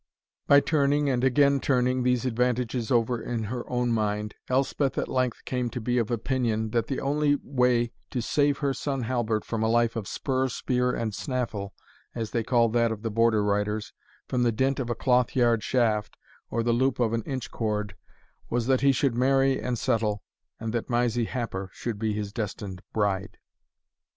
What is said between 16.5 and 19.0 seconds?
the loop of an inch cord, was, that he